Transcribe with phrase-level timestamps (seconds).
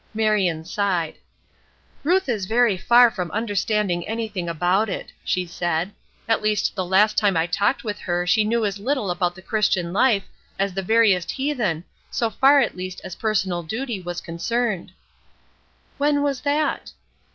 [0.15, 1.13] Marion sighed.
[2.03, 5.91] "Ruth is very far from understanding anything about it," she said;
[6.27, 9.43] "at least the last time I talked with her she knew as little about the
[9.43, 10.23] Christian life
[10.57, 14.91] as the veriest heathen so far at least as personal duty was concerned."
[15.99, 16.93] "When was that?"